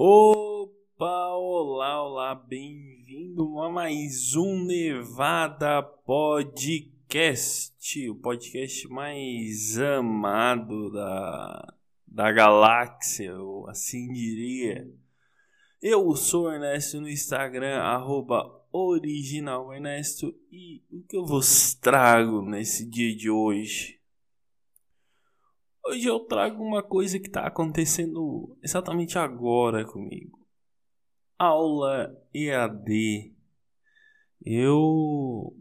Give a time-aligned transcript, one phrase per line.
[0.00, 11.74] Opa, olá, olá, bem-vindo a mais um Nevada Podcast, o podcast mais amado da,
[12.06, 14.88] da galáxia, eu assim diria.
[15.82, 22.88] Eu sou Ernesto no Instagram, arroba original Ernesto, e o que eu vos trago nesse
[22.88, 23.97] dia de hoje?
[25.90, 30.38] Hoje eu trago uma coisa que está acontecendo exatamente agora comigo.
[31.38, 33.34] Aula EAD.
[34.44, 35.56] Eu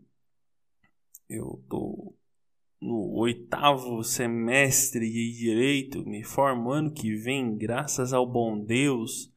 [1.30, 2.14] eu tô
[2.82, 9.32] no oitavo semestre de direito, me formo ano que vem, graças ao bom Deus.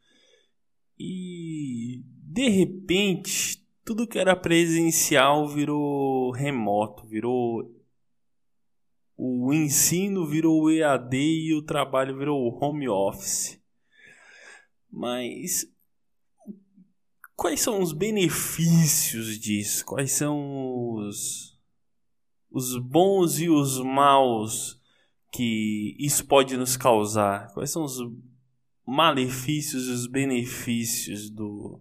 [0.98, 7.79] E de repente, tudo que era presencial virou remoto, virou
[9.22, 13.60] o ensino virou EAD e o trabalho virou home office.
[14.90, 15.70] Mas
[17.36, 19.84] quais são os benefícios disso?
[19.84, 21.54] Quais são os,
[22.50, 24.80] os bons e os maus
[25.30, 27.52] que isso pode nos causar?
[27.52, 27.98] Quais são os
[28.86, 31.78] malefícios e os benefícios do,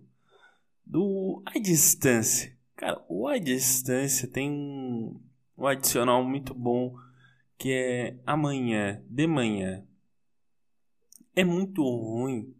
[0.85, 2.53] do a distância?
[2.75, 5.21] Cara, o a distância tem um,
[5.57, 6.93] um adicional muito bom
[7.59, 9.85] que é amanhã, de manhã.
[11.35, 12.55] É muito ruim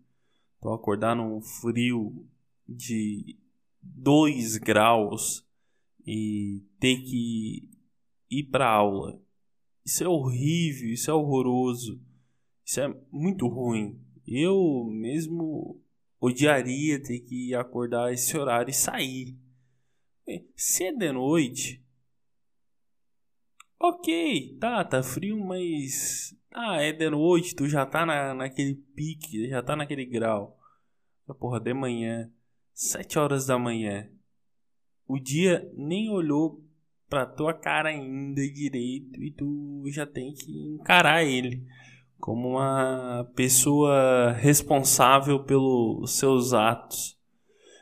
[0.61, 2.27] tu acordar num frio
[2.67, 3.39] de
[3.81, 5.47] 2 graus
[6.05, 7.69] e ter que
[8.29, 9.21] ir para aula.
[9.85, 12.01] Isso é horrível, isso é horroroso.
[12.65, 13.99] Isso é muito ruim.
[14.27, 15.81] Eu mesmo
[16.19, 19.37] odiaria ter que acordar esse horário e sair.
[20.55, 21.81] Se é de noite,
[23.81, 26.35] Ok, tá, tá frio, mas.
[26.51, 30.59] Ah, é de noite, tu já tá na, naquele pique, já tá naquele grau.
[31.39, 32.29] Porra, de manhã,
[32.73, 34.09] sete horas da manhã.
[35.07, 36.61] O dia nem olhou
[37.07, 41.65] pra tua cara ainda direito e tu já tem que encarar ele
[42.19, 47.17] como uma pessoa responsável pelos seus atos.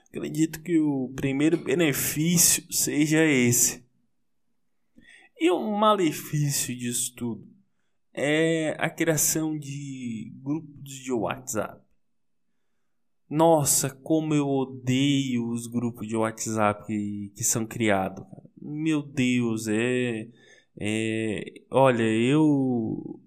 [0.10, 3.87] Acredito que o primeiro benefício seja esse
[5.40, 7.48] e o malefício disso tudo
[8.14, 11.80] é a criação de grupos de WhatsApp.
[13.30, 18.26] Nossa, como eu odeio os grupos de WhatsApp que, que são criados.
[18.60, 20.30] Meu Deus, é,
[20.80, 21.44] é.
[21.70, 23.22] Olha, eu.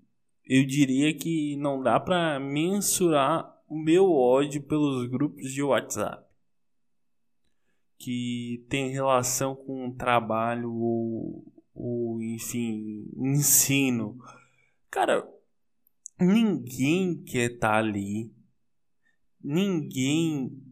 [0.45, 6.29] Eu diria que não dá para mensurar o meu ódio pelos grupos de WhatsApp
[7.97, 11.45] que tem relação com trabalho ou
[11.81, 14.19] o enfim, ensino.
[14.91, 15.27] Cara,
[16.21, 18.31] ninguém quer estar tá ali.
[19.43, 20.63] Ninguém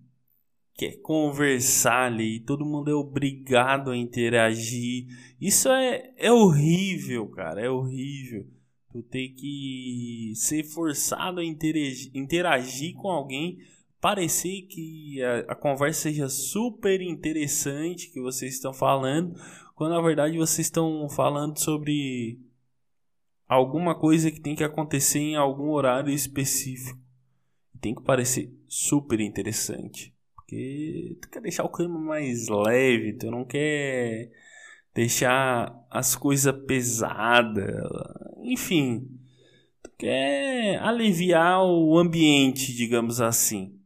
[0.74, 5.06] quer conversar ali, todo mundo é obrigado a interagir.
[5.40, 8.46] Isso é, é horrível, cara, é horrível.
[8.92, 13.58] Tu ter que ser forçado a interagir, interagir com alguém,
[14.00, 19.34] parecer que a, a conversa seja super interessante que vocês estão falando,
[19.78, 22.36] quando na verdade vocês estão falando sobre
[23.46, 26.98] alguma coisa que tem que acontecer em algum horário específico.
[27.80, 30.12] Tem que parecer super interessante.
[30.34, 34.32] Porque tu quer deixar o clima mais leve, tu não quer
[34.92, 37.72] deixar as coisas pesadas.
[38.42, 39.08] Enfim,
[39.80, 43.78] tu quer aliviar o ambiente, digamos assim.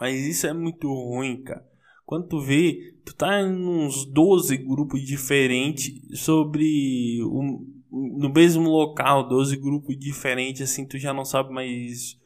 [0.00, 1.69] Mas isso é muito ruim, cara.
[2.10, 9.28] Quando tu vê, tu tá em uns 12 grupos diferentes sobre um, no mesmo local,
[9.28, 12.18] 12 grupos diferentes, assim, tu já não sabe mais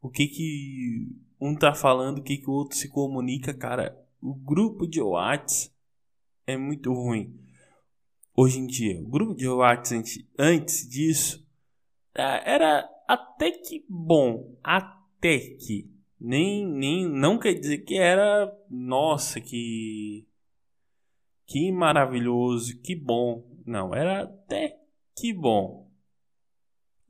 [0.00, 1.08] o que que
[1.40, 4.00] um tá falando, o que que o outro se comunica, cara.
[4.22, 5.74] O grupo de WhatsApp
[6.46, 7.36] é muito ruim.
[8.36, 11.44] Hoje em dia, o grupo de WhatsApp antes disso
[12.14, 15.90] é, era até que bom, até que
[16.24, 20.24] nem, nem não quer dizer que era nossa que
[21.44, 23.44] que maravilhoso, que bom.
[23.66, 24.78] Não, era até
[25.16, 25.90] que bom.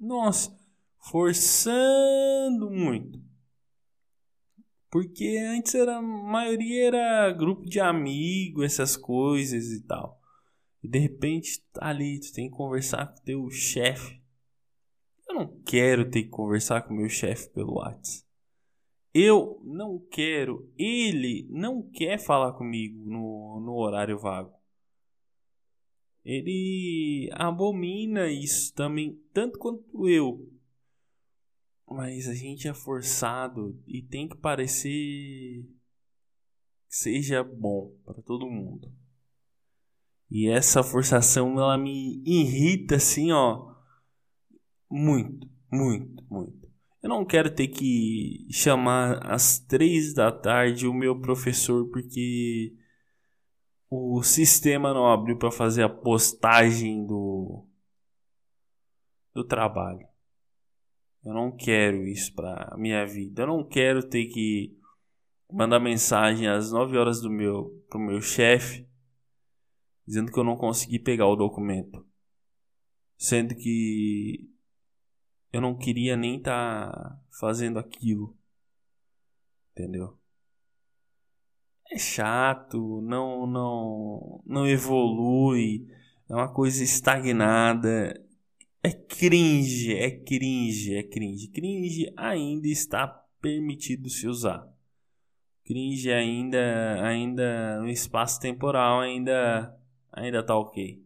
[0.00, 0.58] Nossa,
[0.98, 3.22] forçando muito.
[4.90, 10.20] Porque antes era a maioria era grupo de amigos, essas coisas e tal.
[10.82, 14.20] E de repente tá ali, tu tem que conversar com teu chefe.
[15.28, 18.31] Eu não quero ter que conversar com meu chefe pelo WhatsApp.
[19.14, 24.54] Eu não quero, ele não quer falar comigo no, no horário vago.
[26.24, 30.48] Ele abomina isso também, tanto quanto eu.
[31.86, 34.88] Mas a gente é forçado e tem que parecer
[36.88, 38.90] que seja bom para todo mundo.
[40.30, 43.74] E essa forçação ela me irrita assim, ó,
[44.90, 46.61] muito, muito, muito.
[47.02, 52.74] Eu não quero ter que chamar às três da tarde o meu professor porque
[53.90, 57.66] o sistema não abriu para fazer a postagem do
[59.34, 60.06] do trabalho.
[61.24, 63.42] Eu não quero isso para minha vida.
[63.42, 64.76] Eu não quero ter que
[65.50, 68.86] mandar mensagem às 9 horas do meu pro meu chefe
[70.06, 72.06] dizendo que eu não consegui pegar o documento.
[73.16, 74.51] Sendo que
[75.52, 78.36] eu não queria nem estar tá fazendo aquilo.
[79.72, 80.16] Entendeu?
[81.90, 85.86] É chato, não não não evolui,
[86.28, 88.18] é uma coisa estagnada.
[88.82, 91.48] É cringe, é cringe, é cringe.
[91.48, 93.06] Cringe ainda está
[93.40, 94.66] permitido se usar.
[95.64, 99.78] Cringe ainda, ainda no espaço temporal ainda,
[100.12, 101.04] ainda tá ok.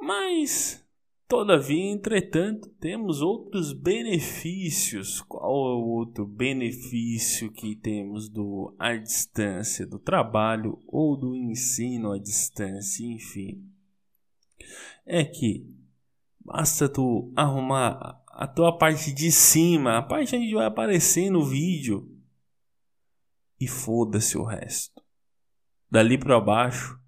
[0.00, 0.87] Mas,
[1.28, 5.20] todavia, entretanto, temos outros benefícios.
[5.20, 12.12] Qual é o outro benefício que temos do à distância, do trabalho ou do ensino
[12.12, 13.68] à distância, enfim?
[15.08, 15.66] é que
[16.44, 22.14] basta tu arrumar a tua parte de cima, a parte onde vai aparecer no vídeo
[23.58, 25.02] e foda-se o resto.
[25.90, 27.00] Dali para baixo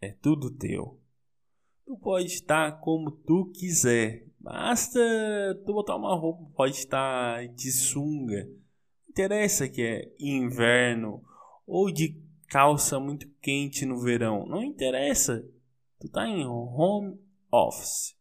[0.00, 1.01] é tudo teu.
[1.92, 4.26] Tu pode estar como tu quiser.
[4.40, 4.98] Basta
[5.66, 8.48] tu botar uma roupa, pode estar de sunga.
[9.10, 11.22] interessa que é inverno
[11.66, 12.18] ou de
[12.48, 14.46] calça muito quente no verão.
[14.46, 15.46] Não interessa.
[16.00, 17.20] Tu tá em home
[17.52, 18.16] office.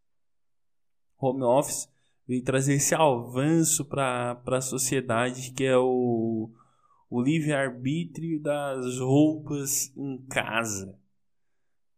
[1.18, 1.88] Home office
[2.28, 6.52] veio trazer esse avanço para a sociedade que é o,
[7.10, 11.01] o livre-arbítrio das roupas em casa.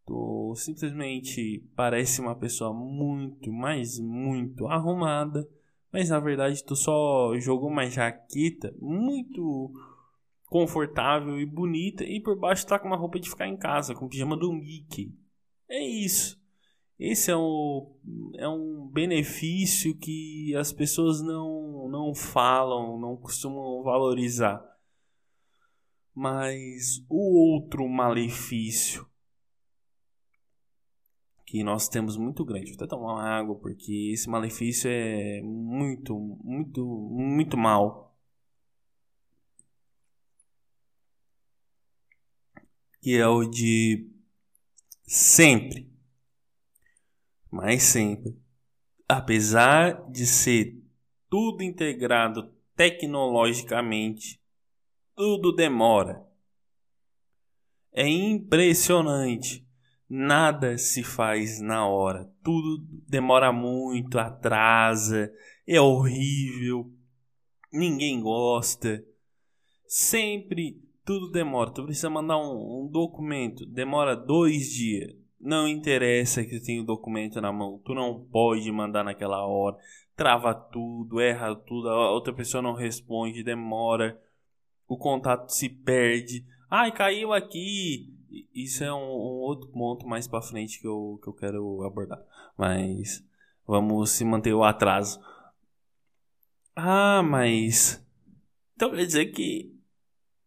[0.05, 5.47] Tu simplesmente parece uma pessoa muito, mas muito arrumada,
[5.91, 9.71] mas na verdade tu só jogou uma jaqueta muito
[10.47, 14.05] confortável e bonita e por baixo tá com uma roupa de ficar em casa, com
[14.05, 15.11] o pijama do Mickey.
[15.69, 16.39] É isso.
[16.99, 17.91] Esse é um,
[18.35, 24.63] é um benefício que as pessoas não, não falam, não costumam valorizar.
[26.13, 29.07] Mas o outro malefício
[31.53, 36.17] que nós temos muito grande, vou até tomar uma água porque esse malefício é muito,
[36.43, 38.17] muito, muito mal.
[42.99, 44.09] Que é o de
[45.03, 45.87] sempre,
[47.51, 48.35] mas sempre,
[49.07, 50.81] apesar de ser
[51.29, 54.41] tudo integrado tecnologicamente,
[55.15, 56.25] tudo demora.
[57.91, 59.63] É impressionante.
[60.15, 62.29] Nada se faz na hora.
[62.43, 65.33] Tudo demora muito, atrasa,
[65.67, 66.87] é horrível.
[67.71, 69.03] Ninguém gosta.
[69.87, 71.71] Sempre tudo demora.
[71.71, 75.15] Tu precisa mandar um, um documento, demora dois dias.
[75.41, 79.77] Não interessa que tu tenha o documento na mão, tu não pode mandar naquela hora.
[80.15, 84.21] Trava tudo, erra tudo, a outra pessoa não responde, demora,
[84.87, 86.45] o contato se perde.
[86.69, 88.13] Ai, caiu aqui.
[88.53, 92.21] Isso é um, um outro ponto mais para frente que eu, que eu quero abordar.
[92.57, 93.23] Mas
[93.67, 95.19] vamos se manter o atraso.
[96.75, 98.03] Ah, mas.
[98.75, 99.73] Então quer dizer que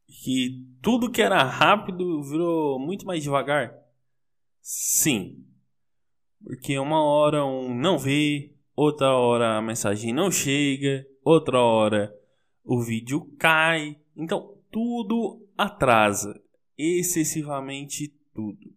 [0.08, 3.74] que tudo que era rápido virou muito mais devagar?
[4.60, 5.44] Sim.
[6.42, 12.14] Porque uma hora um não vê, outra hora a mensagem não chega, outra hora
[12.64, 13.96] o vídeo cai.
[14.16, 16.40] Então tudo atrasa.
[16.76, 18.74] Excessivamente tudo.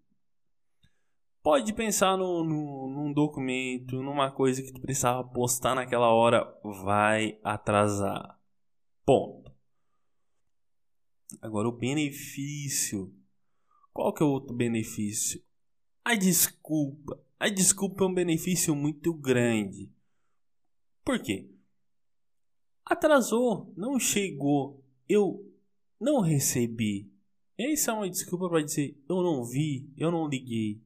[1.42, 6.46] Pode pensar no, no, num documento, numa coisa que tu precisava postar naquela hora,
[6.84, 8.40] vai atrasar.
[9.06, 9.52] Ponto.
[11.42, 13.14] Agora o benefício.
[13.94, 15.42] Qual que é o outro benefício?
[16.04, 17.22] A desculpa.
[17.40, 19.92] A desculpa é um benefício muito grande.
[21.06, 21.50] Por quê?
[22.86, 25.46] Atrasou, não chegou, eu
[26.00, 27.12] não recebi.
[27.60, 30.82] Essa é uma desculpa para dizer eu não vi, eu não liguei.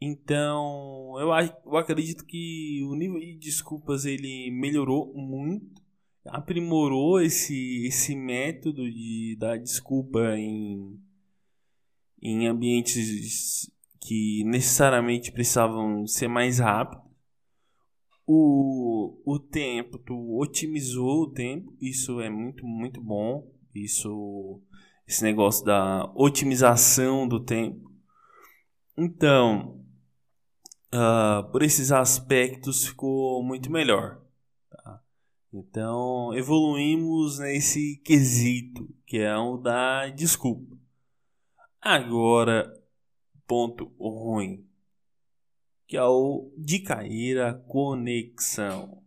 [0.00, 1.28] Então, eu,
[1.66, 5.80] eu acredito que o nível de desculpas ele melhorou muito
[6.28, 10.98] aprimorou esse, esse método de dar desculpa em,
[12.20, 13.70] em ambientes
[14.00, 17.04] que necessariamente precisavam ser mais rápidos.
[18.26, 23.50] o, o tempo, tu otimizou o tempo, isso é muito, muito bom.
[23.74, 24.60] Isso,
[25.08, 27.90] esse negócio da otimização do tempo.
[28.96, 29.84] Então,
[30.94, 34.20] uh, por esses aspectos ficou muito melhor.
[34.70, 35.00] Tá?
[35.52, 40.76] Então, evoluímos nesse quesito, que é o da desculpa.
[41.80, 42.70] Agora,
[43.46, 44.68] ponto ruim
[45.88, 49.02] que é o de cair a conexão.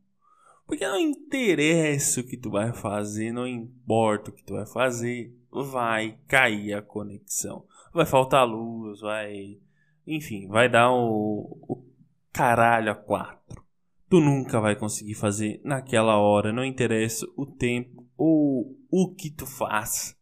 [0.65, 5.31] Porque não interessa o que tu vai fazer, não importa o que tu vai fazer,
[5.51, 7.65] vai cair a conexão.
[7.93, 9.60] Vai faltar luz, vai.
[10.08, 11.86] Enfim, vai dar o, o
[12.31, 13.63] caralho a quatro.
[14.10, 19.46] Tu nunca vai conseguir fazer naquela hora, não interessa o tempo ou o que tu
[19.46, 20.17] faz.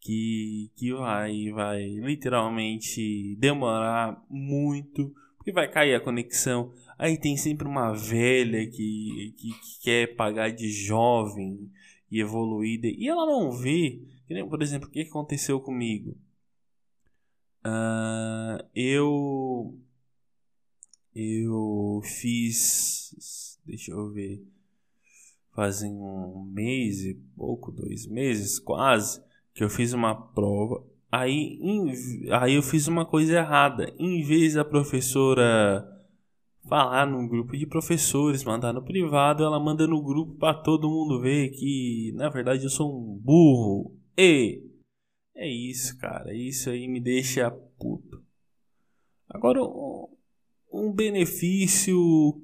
[0.00, 5.14] Que, que vai, vai literalmente demorar muito
[5.44, 6.72] porque vai cair a conexão.
[6.98, 11.70] Aí tem sempre uma velha que, que, que quer pagar de jovem
[12.10, 12.86] e evoluída.
[12.86, 14.02] E ela não vê.
[14.48, 16.16] Por exemplo, o que aconteceu comigo?
[17.64, 19.78] Uh, eu.
[21.14, 23.58] Eu fiz.
[23.64, 24.46] Deixa eu ver.
[25.54, 29.22] Fazem um mês e pouco, dois meses quase,
[29.54, 30.84] que eu fiz uma prova
[31.14, 31.92] Aí, em,
[32.32, 33.94] aí eu fiz uma coisa errada.
[33.96, 35.86] Em vez da professora
[36.68, 41.20] falar num grupo de professores, mandar no privado, ela manda no grupo para todo mundo
[41.20, 43.96] ver que, na verdade, eu sou um burro.
[44.16, 44.62] E
[45.34, 46.34] é isso, cara.
[46.34, 48.22] Isso aí me deixa puto.
[49.28, 49.60] Agora,
[50.72, 51.96] um benefício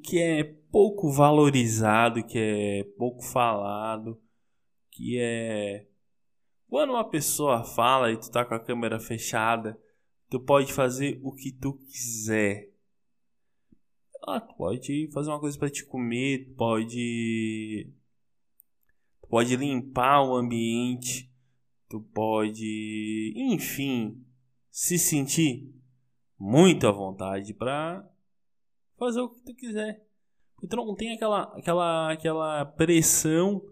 [0.05, 4.21] que é pouco valorizado, que é pouco falado,
[4.91, 5.87] que é
[6.71, 9.77] quando uma pessoa fala e tu tá com a câmera fechada,
[10.29, 12.70] tu pode fazer o que tu quiser.
[14.27, 17.91] Ah, tu pode fazer uma coisa para te comer, tu pode
[19.23, 21.33] tu pode limpar o ambiente,
[21.89, 24.23] tu pode, enfim,
[24.71, 25.75] se sentir
[26.39, 28.09] muito à vontade para
[28.99, 30.07] fazer o que tu quiser.
[30.63, 33.63] Então não tem aquela aquela aquela pressão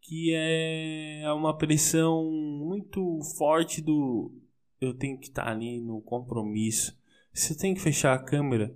[0.00, 4.32] que é uma pressão muito forte do
[4.80, 6.98] eu tenho que estar ali no compromisso.
[7.32, 8.74] Se tem que fechar a câmera,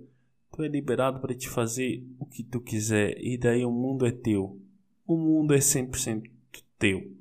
[0.55, 4.11] tu é liberado para te fazer o que tu quiser e daí o mundo é
[4.11, 4.57] teu.
[5.05, 6.31] O mundo é 100%
[6.79, 7.11] teu.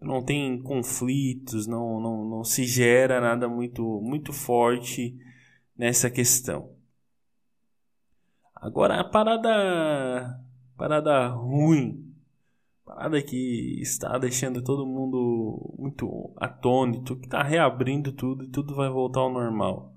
[0.00, 5.16] Não tem conflitos, não, não, não se gera nada muito, muito forte
[5.76, 6.72] nessa questão.
[8.54, 10.40] Agora a parada
[10.76, 12.10] parada ruim
[12.84, 18.88] parada que está deixando todo mundo muito atônito, que está reabrindo tudo e tudo vai
[18.88, 19.92] voltar ao normal.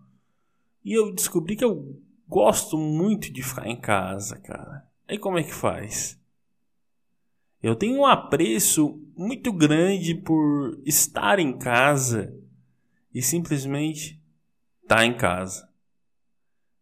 [0.83, 4.87] E eu descobri que eu gosto muito de ficar em casa, cara.
[5.07, 6.19] Aí como é que faz?
[7.61, 12.37] Eu tenho um apreço muito grande por estar em casa
[13.13, 14.21] e simplesmente
[14.83, 15.67] estar tá em casa.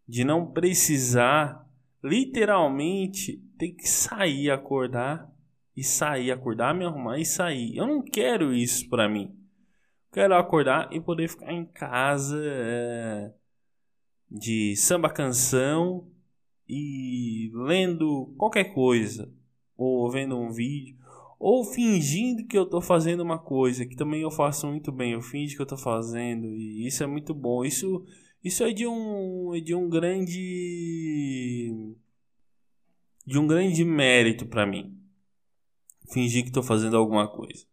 [0.08, 1.66] De não precisar
[2.04, 5.32] literalmente ter que sair, acordar
[5.76, 7.78] e sair, acordar, me arrumar e sair.
[7.78, 9.34] Eu não quero isso para mim.
[10.12, 13.34] Quero acordar e poder ficar em casa é,
[14.34, 16.08] de samba canção
[16.68, 19.32] e lendo qualquer coisa,
[19.78, 20.98] ou vendo um vídeo,
[21.40, 25.14] ou fingindo que eu tô fazendo uma coisa, que também eu faço muito bem.
[25.14, 27.64] Eu finge que eu tô fazendo e isso é muito bom.
[27.64, 28.04] Isso
[28.44, 31.74] isso é de um é de um grande
[33.26, 34.98] de um grande mérito para mim
[36.12, 37.66] fingir que estou fazendo alguma coisa.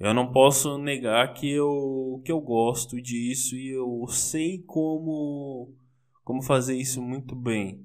[0.00, 5.74] Eu não posso negar que eu, que eu gosto disso e eu sei como,
[6.24, 7.84] como fazer isso muito bem.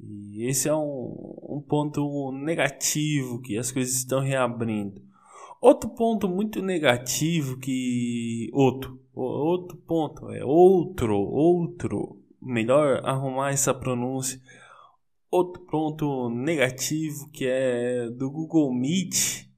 [0.00, 5.00] E esse é um, um ponto negativo que as coisas estão reabrindo.
[5.60, 8.50] Outro ponto muito negativo que.
[8.52, 9.00] Outro.
[9.14, 10.32] Outro ponto.
[10.32, 11.16] É outro.
[11.16, 12.20] Outro.
[12.40, 14.42] Melhor arrumar essa pronúncia
[15.32, 19.48] outro ponto negativo que é do Google Meet,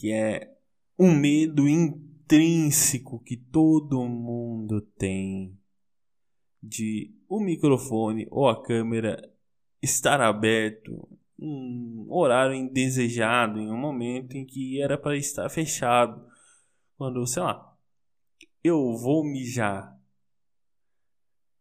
[0.00, 0.56] que é
[0.98, 5.58] um medo intrínseco que todo mundo tem
[6.62, 9.20] de o microfone ou a câmera
[9.82, 16.22] estar aberto um horário indesejado, em um momento em que era para estar fechado.
[16.96, 17.74] Quando, sei lá,
[18.62, 20.00] eu vou mijar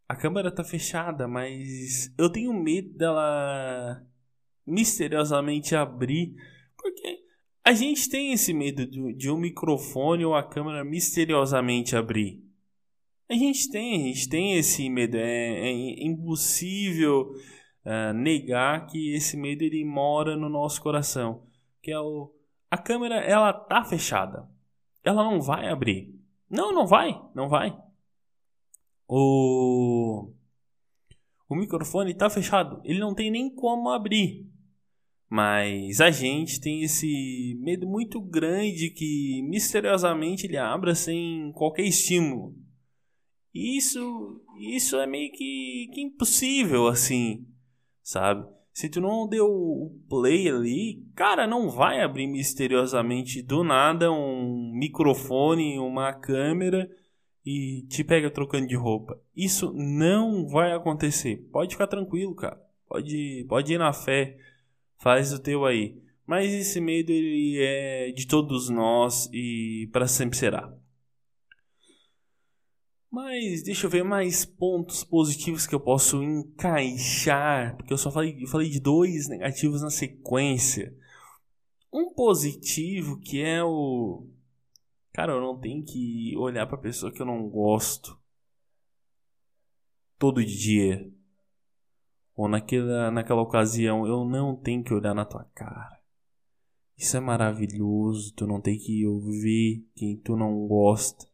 [0.10, 4.04] a câmera tá fechada, mas eu tenho medo dela
[4.66, 6.36] misteriosamente abrir,
[6.76, 7.19] porque
[7.64, 12.44] a gente tem esse medo de, de um microfone ou a câmera misteriosamente abrir.
[13.30, 17.32] A gente tem, a gente tem esse medo, é, é impossível
[17.86, 21.44] uh, negar que esse medo ele mora no nosso coração,
[21.82, 22.34] que é o
[22.72, 24.48] a câmera ela tá fechada,
[25.04, 27.76] ela não vai abrir, não, não vai, não vai.
[29.08, 30.32] O
[31.48, 34.48] o microfone tá fechado, ele não tem nem como abrir.
[35.30, 42.56] Mas a gente tem esse medo muito grande que misteriosamente ele abra sem qualquer estímulo.
[43.54, 47.46] Isso, isso é meio que, que impossível assim,
[48.02, 48.48] sabe?
[48.74, 54.72] Se tu não deu o play ali, cara, não vai abrir misteriosamente do nada um
[54.74, 56.90] microfone, uma câmera
[57.46, 59.20] e te pega trocando de roupa.
[59.36, 61.48] Isso não vai acontecer.
[61.52, 62.60] Pode ficar tranquilo, cara.
[62.88, 64.38] Pode, pode ir na fé
[65.00, 66.00] faz o teu aí.
[66.26, 70.72] Mas esse medo ele é de todos nós e para sempre será.
[73.12, 78.38] Mas deixa eu ver mais pontos positivos que eu posso encaixar, porque eu só falei,
[78.40, 80.96] eu falei de dois negativos na sequência.
[81.92, 84.28] Um positivo que é o
[85.12, 88.16] cara, eu não tenho que olhar para pessoa que eu não gosto
[90.20, 91.12] todo dia
[92.40, 96.00] ou naquela, naquela ocasião, eu não tenho que olhar na tua cara.
[96.96, 101.28] Isso é maravilhoso, tu não tem que ouvir quem tu não gosta.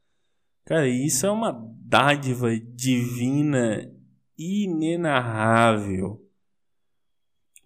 [0.63, 3.87] Cara, isso é uma dádiva divina
[4.35, 6.27] inenarrável.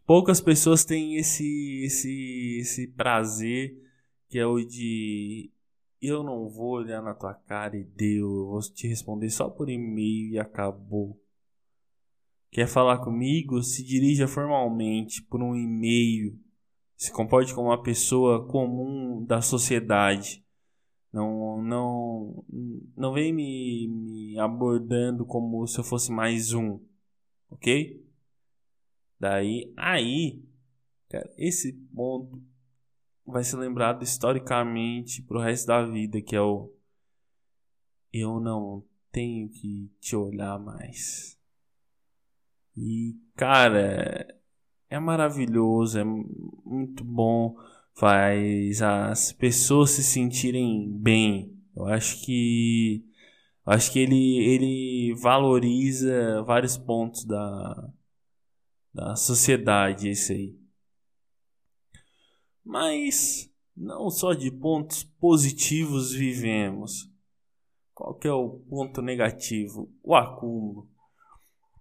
[0.05, 3.73] Poucas pessoas têm esse, esse, esse prazer
[4.27, 5.49] que é o de
[6.01, 9.69] eu não vou olhar na tua cara e deu, eu vou te responder só por
[9.69, 11.17] e-mail e acabou.
[12.51, 13.61] Quer falar comigo?
[13.61, 16.37] Se dirija formalmente por um e-mail.
[16.95, 20.43] Se comporte como uma pessoa comum da sociedade.
[21.11, 22.45] Não, não,
[22.95, 26.79] não vem me, me abordando como se eu fosse mais um,
[27.49, 28.05] ok?
[29.19, 30.43] Daí, aí,
[31.09, 32.39] cara, esse ponto
[33.25, 36.71] vai ser lembrado historicamente pro resto da vida, que é o
[38.13, 41.38] eu não tenho que te olhar mais.
[42.81, 44.25] E, cara,
[44.89, 47.57] é maravilhoso, é muito bom,
[47.93, 51.53] faz as pessoas se sentirem bem.
[51.75, 53.03] Eu acho que
[53.67, 57.91] eu acho que ele, ele valoriza vários pontos da,
[58.93, 60.59] da sociedade, esse aí.
[62.63, 67.11] Mas não só de pontos positivos vivemos.
[67.93, 69.93] Qual que é o ponto negativo?
[70.01, 70.89] O acúmulo.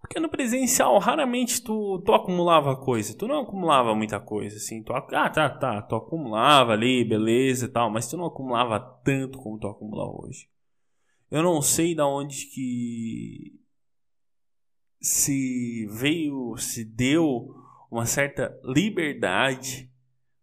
[0.00, 3.16] Porque no presencial, raramente tu, tu acumulava coisa.
[3.16, 4.82] Tu não acumulava muita coisa, assim.
[4.82, 5.82] Tu, ah, tá, tá.
[5.82, 7.90] Tu acumulava ali, beleza e tal.
[7.90, 10.48] Mas tu não acumulava tanto como tu acumula hoje.
[11.30, 13.58] Eu não sei da onde que
[15.00, 17.54] se veio, se deu
[17.90, 19.90] uma certa liberdade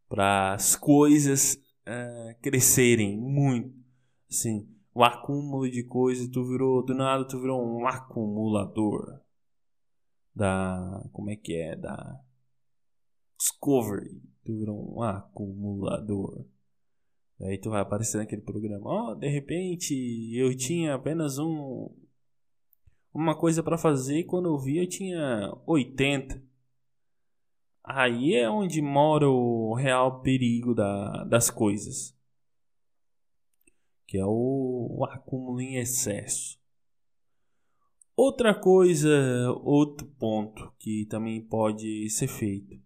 [0.07, 1.55] para as coisas
[1.87, 3.73] uh, crescerem muito.
[4.29, 9.24] Assim, o acúmulo de coisas, tu virou, do nada tu virou um acumulador
[10.35, 11.07] da.
[11.13, 11.75] Como é que é?
[11.75, 12.19] Da
[13.37, 14.21] Discovery.
[14.43, 16.45] Tu virou um acumulador.
[17.41, 19.11] Aí tu vai aparecer naquele programa.
[19.11, 19.93] Oh, de repente
[20.33, 21.89] eu tinha apenas um.
[23.13, 26.41] Uma coisa para fazer e quando eu vi eu tinha 80.
[27.83, 32.15] Aí é onde mora o real perigo da, das coisas.
[34.07, 36.59] Que é o, o acúmulo em excesso.
[38.17, 39.09] Outra coisa,
[39.61, 42.79] outro ponto que também pode ser feito,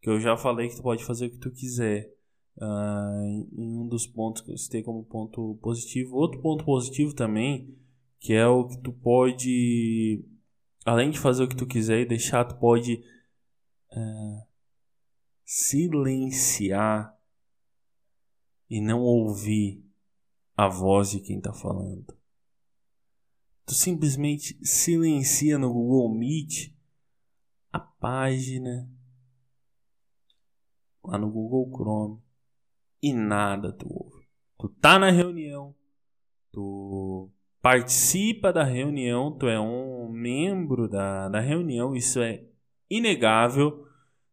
[0.00, 2.12] que eu já falei que tu pode fazer o que tu quiser.
[2.56, 6.16] Uh, um dos pontos que eu citei como ponto positivo.
[6.16, 7.76] Outro ponto positivo também,
[8.18, 10.24] que é o que tu pode,
[10.84, 13.04] além de fazer o que tu quiser e deixar, tu pode
[13.92, 14.46] uh,
[15.44, 17.16] silenciar
[18.68, 19.84] e não ouvir
[20.56, 22.15] a voz de quem está falando.
[23.66, 26.72] Tu simplesmente silencia no Google Meet
[27.72, 28.88] a página
[31.04, 32.22] lá no Google Chrome
[33.02, 34.24] e nada tu ouve.
[34.56, 35.74] Tu tá na reunião,
[36.52, 37.28] tu
[37.60, 42.44] participa da reunião, tu é um membro da, da reunião, isso é
[42.88, 43.84] inegável.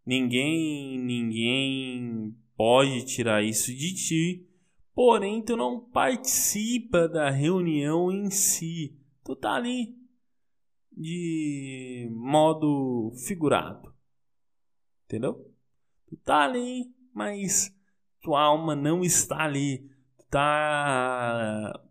[0.06, 4.48] Ninguém, ninguém pode tirar isso de ti.
[4.93, 9.95] Porém, tu não participa da reunião em si tu tá ali
[10.91, 13.93] de modo figurado.
[15.05, 15.51] Entendeu?
[16.07, 17.75] Tu tá ali, mas
[18.21, 19.89] tua alma não está ali.
[20.17, 21.81] Tu tá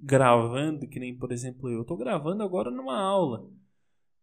[0.00, 3.50] gravando, que nem por exemplo eu tô gravando agora numa aula.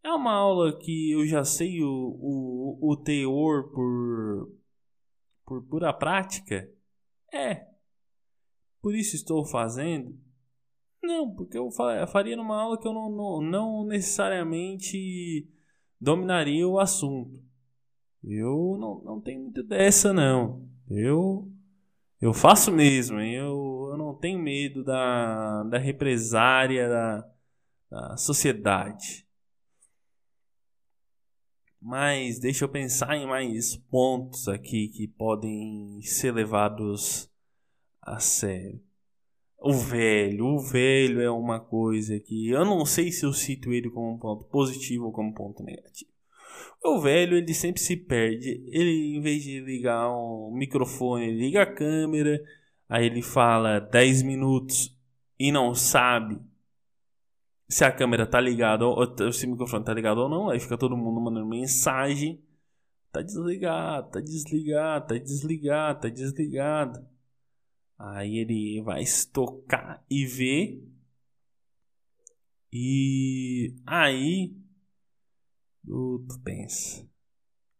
[0.03, 4.51] É uma aula que eu já sei o, o, o teor por,
[5.43, 6.69] por pura prática?
[7.33, 7.67] É.
[8.81, 10.15] Por isso estou fazendo?
[11.05, 15.47] Não, porque eu faria numa aula que eu não, não, não necessariamente
[15.99, 17.43] dominaria o assunto.
[18.23, 20.67] Eu não, não tenho muito dessa, não.
[20.89, 21.51] Eu
[22.21, 27.29] eu faço mesmo, eu, eu não tenho medo da, da represária da,
[27.89, 29.27] da sociedade.
[31.79, 37.29] Mas deixa eu pensar em mais pontos aqui que podem ser levados
[38.01, 38.81] a sério.
[39.67, 43.89] O velho, o velho é uma coisa que eu não sei se eu cito ele
[43.89, 46.11] como um ponto positivo ou como ponto negativo.
[46.83, 48.63] O velho, ele sempre se perde.
[48.67, 52.39] Ele, em vez de ligar um microfone, liga a câmera,
[52.87, 54.95] aí ele fala 10 minutos
[55.39, 56.39] e não sabe
[57.67, 60.47] se a câmera tá ligada ou se o microfone tá ligado ou não.
[60.51, 62.39] Aí fica todo mundo mandando mensagem.
[63.11, 67.14] Tá desligado, tá desligado, tá desligado, tá desligado.
[67.97, 70.83] Aí ele vai estocar e ver.
[72.71, 74.53] E aí
[75.85, 77.07] tu, tu pensa.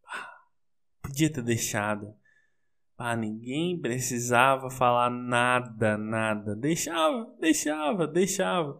[0.07, 0.37] Ah,
[1.01, 2.13] podia ter deixado.
[2.97, 6.55] Ah, ninguém precisava falar nada, nada.
[6.55, 8.79] Deixava, deixava, deixava.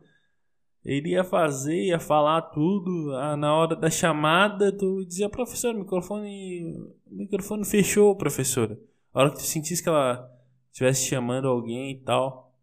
[0.86, 3.14] Ele ia fazer, ia falar tudo.
[3.16, 8.80] Ah, na hora da chamada, tu dizia, professor, microfone, o microfone fechou, professora.
[9.14, 10.32] A hora que tu sentisse que ela
[10.76, 12.54] estivesse chamando alguém e tal,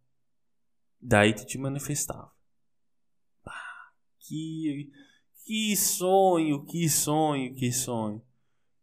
[1.01, 2.31] daí tu te manifestava.
[3.47, 4.93] Ah, que,
[5.47, 8.23] que sonho, que sonho, que sonho,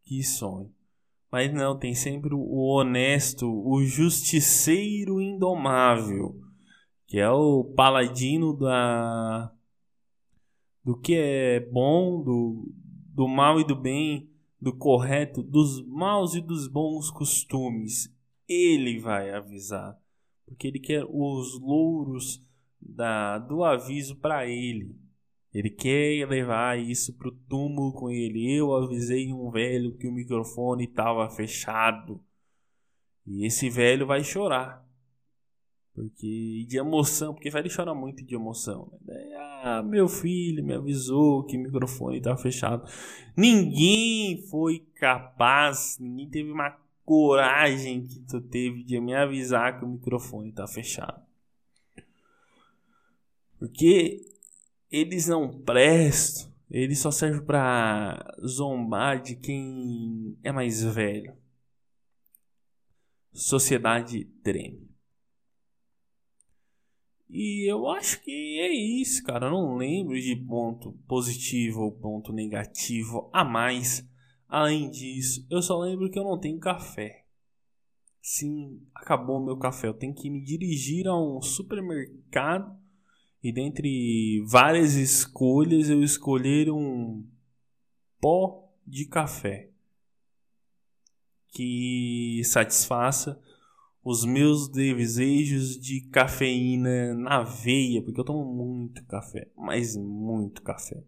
[0.04, 0.74] que sonho.
[1.32, 6.36] Mas não, tem sempre o honesto, o justiceiro indomável,
[7.06, 9.54] que é o paladino da
[10.84, 12.74] do que é bom, do,
[13.14, 14.28] do mal e do bem,
[14.60, 18.12] do correto, dos maus e dos bons costumes
[18.50, 19.96] ele vai avisar,
[20.46, 22.44] porque ele quer os louros
[22.82, 24.96] da, do aviso para ele.
[25.54, 28.52] Ele quer levar isso pro túmulo com ele.
[28.52, 32.24] Eu avisei um velho que o microfone estava fechado.
[33.26, 34.88] E esse velho vai chorar.
[35.94, 38.94] Porque de emoção, porque velho chora muito de emoção.
[39.02, 39.32] Né?
[39.64, 42.88] Ah, meu filho me avisou que o microfone estava fechado.
[43.36, 46.78] Ninguém foi capaz, ninguém teve uma
[47.10, 51.20] coragem que tu teve de me avisar que o microfone tá fechado.
[53.58, 54.32] Porque
[54.92, 61.36] eles não prestam, eles só servem para zombar de quem é mais velho.
[63.34, 64.88] Sociedade treme.
[67.28, 69.48] E eu acho que é isso, cara.
[69.48, 74.08] Eu não lembro de ponto positivo ou ponto negativo a mais
[74.50, 77.24] Além disso, eu só lembro que eu não tenho café.
[78.20, 79.88] Sim, acabou meu café.
[79.88, 82.76] Eu tenho que me dirigir a um supermercado
[83.44, 87.24] e dentre várias escolhas eu escolher um
[88.20, 89.70] pó de café
[91.52, 93.40] que satisfaça
[94.04, 101.04] os meus desejos de cafeína na veia, porque eu tomo muito café, mas muito café.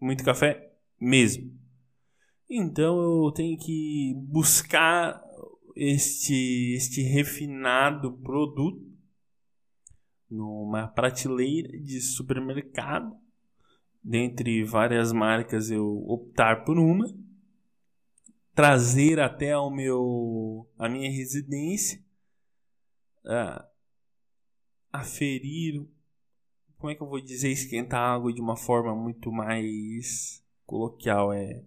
[0.00, 1.61] Muito café mesmo.
[2.54, 5.24] Então eu tenho que buscar
[5.74, 8.92] este, este refinado produto
[10.28, 13.16] numa prateleira de supermercado.
[14.04, 17.06] Dentre várias marcas, eu optar por uma,
[18.54, 22.04] trazer até ao meu, a minha residência,
[23.24, 23.66] a,
[24.92, 25.88] aferir,
[26.76, 31.64] como é que eu vou dizer, esquentar água de uma forma muito mais coloquial, é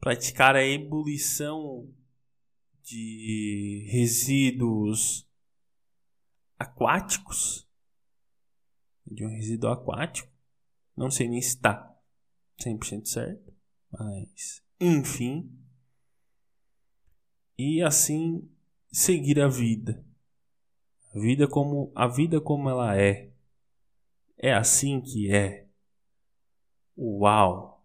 [0.00, 1.88] praticar a ebulição
[2.82, 5.28] de resíduos
[6.58, 7.68] aquáticos,
[9.06, 10.30] de um resíduo aquático,
[10.96, 11.96] não sei nem se está
[12.58, 13.54] 100% certo,
[13.90, 15.50] mas enfim,
[17.58, 18.48] e assim
[18.92, 20.04] seguir a vida.
[21.14, 23.32] A vida como a vida como ela é.
[24.36, 25.66] É assim que é.
[26.96, 27.77] Uau.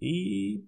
[0.00, 0.62] E.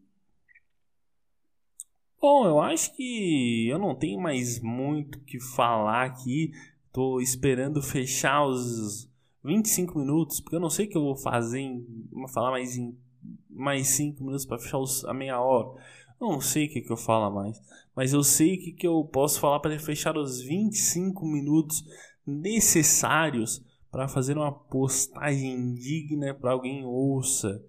[2.20, 6.52] Bom, eu acho que eu não tenho mais muito que falar aqui.
[6.92, 9.08] Tô esperando fechar os
[9.44, 11.86] 25 minutos, porque eu não sei o que eu vou fazer em.
[12.10, 12.96] Vou falar mais em
[13.48, 15.68] mais 5 minutos para fechar os, a meia hora.
[16.20, 17.60] Eu não sei o que, que eu falo mais,
[17.94, 21.84] mas eu sei o que, que eu posso falar para fechar os 25 minutos
[22.26, 27.64] necessários para fazer uma postagem digna para alguém ouça,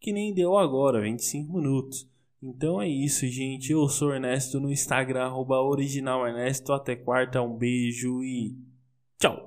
[0.00, 2.08] que nem deu agora, 25 minutos.
[2.42, 3.70] Então é isso, gente.
[3.70, 6.72] Eu sou Ernesto no Instagram, arroba original Ernesto.
[6.72, 8.56] Até quarta, um beijo e